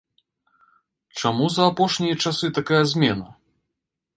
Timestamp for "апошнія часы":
1.73-2.51